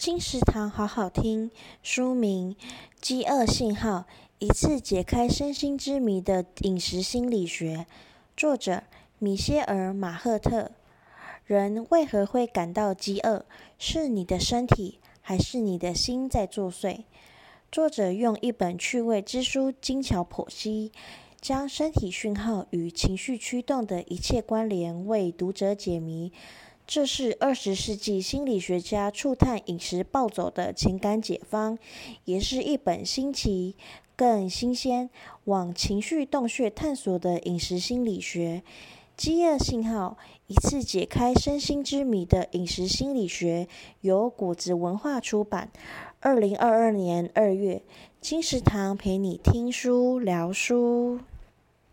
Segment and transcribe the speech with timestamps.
[0.00, 1.50] 金石堂好好听，
[1.82, 2.54] 书名
[3.02, 4.06] 《饥饿信号：
[4.38, 7.86] 一次解开身心之谜的饮食心理学》，
[8.34, 8.84] 作者
[9.18, 10.70] 米歇尔·马赫特。
[11.44, 13.44] 人为何会感到饥饿？
[13.78, 17.02] 是你的身体，还是你的心在作祟？
[17.70, 20.92] 作者用一本趣味之书精巧剖析，
[21.42, 26.32] 将身体讯号与情绪驱动的一切关联为读者解谜。
[26.92, 31.78] 这是二十世纪心理学家触探饮食暴走的情感解方，
[32.24, 33.76] 也是一本新奇、
[34.16, 35.08] 更新鲜、
[35.44, 38.64] 往情绪洞穴探索的饮食心理学。
[39.16, 43.68] 饥饿信号：一次解开身心之谜的饮食心理学，
[44.00, 45.70] 由果子文化出版，
[46.18, 47.82] 二零二二年二月。
[48.20, 51.20] 金石堂陪你听书聊书。